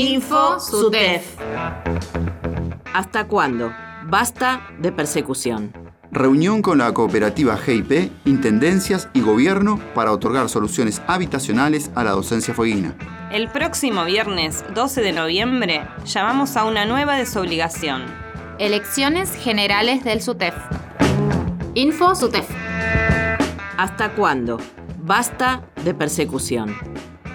[0.00, 1.36] Info SUTEF.
[2.94, 3.70] ¿Hasta cuándo?
[4.06, 5.74] Basta de persecución.
[6.10, 12.54] Reunión con la cooperativa GIP, Intendencias y Gobierno para otorgar soluciones habitacionales a la docencia
[12.54, 12.96] fueguina.
[13.30, 18.04] El próximo viernes 12 de noviembre llamamos a una nueva desobligación.
[18.58, 20.54] Elecciones Generales del SUTEF.
[21.74, 22.48] Info SUTEF.
[23.76, 24.56] ¿Hasta cuándo?
[25.02, 26.74] Basta de persecución.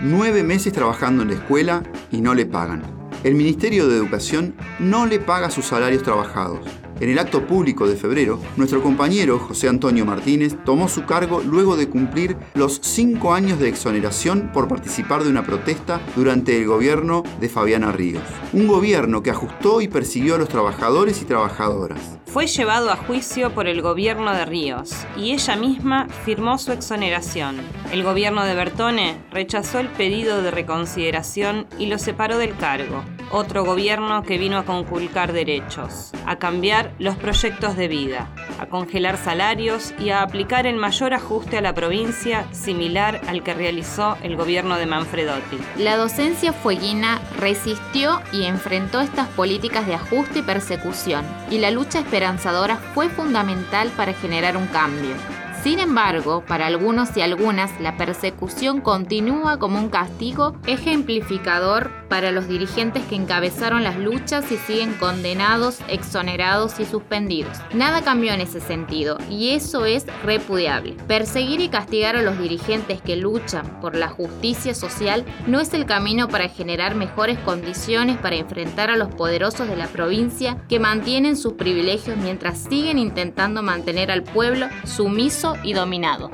[0.00, 2.82] Nueve meses trabajando en la escuela y no le pagan.
[3.24, 6.60] El Ministerio de Educación no le paga sus salarios trabajados.
[7.02, 11.76] En el acto público de febrero, nuestro compañero José Antonio Martínez tomó su cargo luego
[11.76, 17.24] de cumplir los cinco años de exoneración por participar de una protesta durante el gobierno
[17.40, 18.22] de Fabiana Ríos.
[18.52, 22.20] Un gobierno que ajustó y persiguió a los trabajadores y trabajadoras.
[22.26, 27.56] Fue llevado a juicio por el gobierno de Ríos y ella misma firmó su exoneración.
[27.90, 33.02] El gobierno de Bertone rechazó el pedido de reconsideración y lo separó del cargo.
[33.34, 38.28] Otro gobierno que vino a conculcar derechos, a cambiar los proyectos de vida,
[38.60, 43.54] a congelar salarios y a aplicar el mayor ajuste a la provincia similar al que
[43.54, 45.56] realizó el gobierno de Manfredotti.
[45.78, 52.00] La docencia fueguina resistió y enfrentó estas políticas de ajuste y persecución, y la lucha
[52.00, 55.14] esperanzadora fue fundamental para generar un cambio.
[55.62, 62.48] Sin embargo, para algunos y algunas, la persecución continúa como un castigo ejemplificador para los
[62.48, 67.56] dirigentes que encabezaron las luchas y siguen condenados, exonerados y suspendidos.
[67.72, 70.96] Nada cambió en ese sentido y eso es repudiable.
[71.06, 75.86] Perseguir y castigar a los dirigentes que luchan por la justicia social no es el
[75.86, 81.36] camino para generar mejores condiciones para enfrentar a los poderosos de la provincia que mantienen
[81.36, 86.30] sus privilegios mientras siguen intentando mantener al pueblo sumiso y dominado.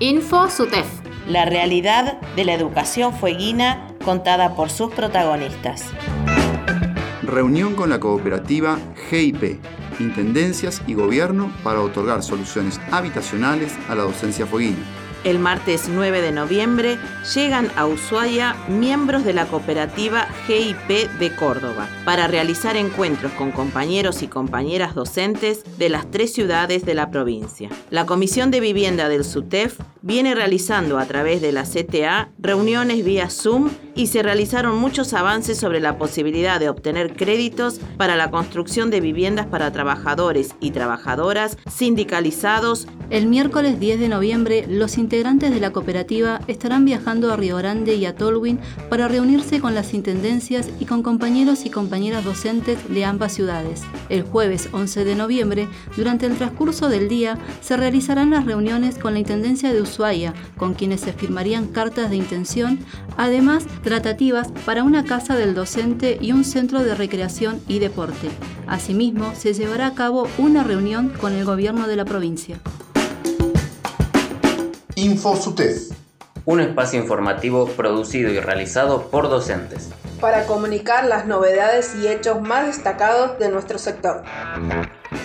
[0.00, 0.86] Info SUTEF.
[1.26, 5.84] La realidad de la educación fueguina contada por sus protagonistas.
[7.22, 8.78] Reunión con la cooperativa
[9.10, 9.60] GIP,
[10.00, 14.78] Intendencias y Gobierno para otorgar soluciones habitacionales a la docencia fueguina.
[15.24, 16.96] El martes 9 de noviembre
[17.34, 24.22] llegan a Ushuaia miembros de la cooperativa GIP de Córdoba para realizar encuentros con compañeros
[24.22, 27.68] y compañeras docentes de las tres ciudades de la provincia.
[27.90, 33.28] La Comisión de Vivienda del SUTEF viene realizando a través de la CTA reuniones vía
[33.28, 38.90] Zoom y se realizaron muchos avances sobre la posibilidad de obtener créditos para la construcción
[38.90, 42.86] de viviendas para trabajadores y trabajadoras sindicalizados.
[43.10, 47.94] El miércoles 10 de noviembre, los integrantes de la cooperativa estarán viajando a Río Grande
[47.94, 48.58] y a Tolwyn
[48.90, 53.82] para reunirse con las intendencias y con compañeros y compañeras docentes de ambas ciudades.
[54.10, 59.14] El jueves 11 de noviembre, durante el transcurso del día, se realizarán las reuniones con
[59.14, 62.78] la Intendencia de Ushuaia, con quienes se firmarían cartas de intención,
[63.16, 68.28] además tratativas para una casa del docente y un centro de recreación y deporte.
[68.66, 72.60] Asimismo, se llevará a cabo una reunión con el gobierno de la provincia.
[74.98, 75.92] InfoSUTEF.
[76.44, 79.90] Un espacio informativo producido y realizado por docentes.
[80.20, 84.24] Para comunicar las novedades y hechos más destacados de nuestro sector.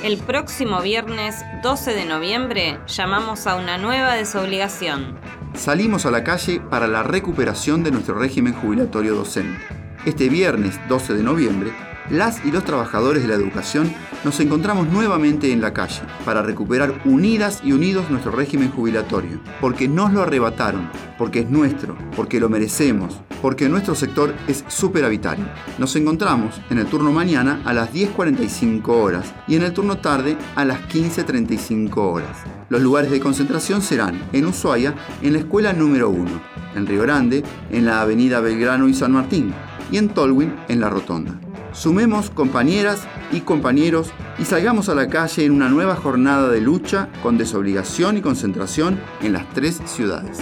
[0.04, 5.18] El próximo viernes 12 de noviembre llamamos a una nueva desobligación.
[5.56, 9.60] Salimos a la calle para la recuperación de nuestro régimen jubilatorio docente.
[10.06, 11.72] Este viernes 12 de noviembre
[12.10, 13.94] las y los trabajadores de la educación
[14.24, 19.88] nos encontramos nuevamente en la calle para recuperar unidas y unidos nuestro régimen jubilatorio, porque
[19.88, 25.46] nos lo arrebataron, porque es nuestro, porque lo merecemos, porque nuestro sector es superavitario.
[25.78, 30.38] Nos encontramos en el turno mañana a las 10.45 horas y en el turno tarde
[30.56, 32.38] a las 15.35 horas.
[32.70, 36.30] Los lugares de concentración serán en Ushuaia, en la escuela número 1,
[36.76, 39.54] en Río Grande, en la avenida Belgrano y San Martín,
[39.92, 41.40] y en Tolwyn, en la Rotonda.
[41.74, 47.10] Sumemos compañeras y compañeros y salgamos a la calle en una nueva jornada de lucha
[47.24, 50.40] con desobligación y concentración en las tres ciudades.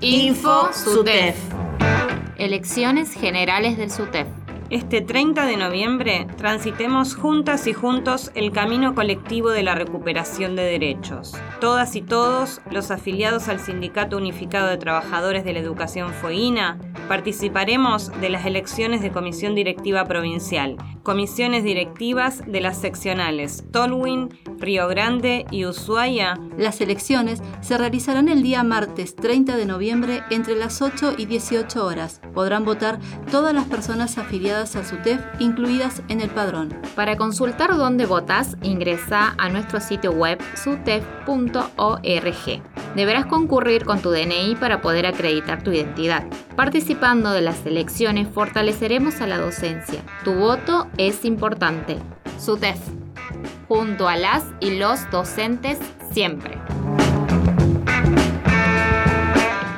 [0.00, 1.36] Info SUTEF.
[2.36, 4.28] Elecciones Generales del SUTEF.
[4.70, 10.64] Este 30 de noviembre transitemos juntas y juntos el camino colectivo de la recuperación de
[10.64, 11.34] derechos.
[11.58, 18.12] Todas y todos, los afiliados al Sindicato Unificado de Trabajadores de la Educación Fueguina, participaremos
[18.20, 24.28] de las elecciones de Comisión Directiva Provincial, comisiones directivas de las seccionales Tolwyn,
[24.58, 26.38] Río Grande y Ushuaia.
[26.56, 31.84] Las elecciones se realizarán el día martes 30 de noviembre entre las 8 y 18
[31.84, 32.20] horas.
[32.34, 33.00] Podrán votar
[33.30, 36.68] todas las personas afiliadas afiliadas a SUTEF incluidas en el padrón.
[36.94, 41.22] Para consultar dónde votas, ingresa a nuestro sitio web sutef.org.
[42.94, 46.24] Deberás concurrir con tu DNI para poder acreditar tu identidad.
[46.56, 50.02] Participando de las elecciones fortaleceremos a la docencia.
[50.24, 51.98] Tu voto es importante.
[52.38, 52.78] SUTEF.
[53.68, 55.78] Junto a las y los docentes
[56.12, 56.58] siempre.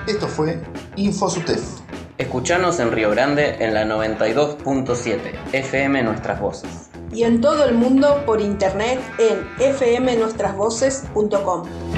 [0.07, 0.61] Esto fue
[0.97, 1.81] InfoSUTEF.
[2.19, 5.19] Escuchanos en Río Grande en la 92.7
[5.53, 6.91] FM Nuestras Voces.
[7.13, 11.90] Y en todo el mundo por internet en fmnuestrasvoces.com.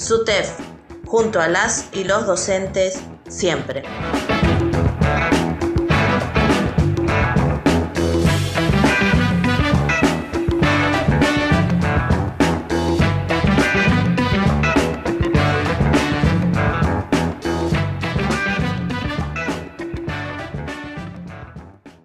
[0.00, 0.48] SUTEF,
[1.04, 2.98] junto a las y los docentes,
[3.28, 3.82] siempre.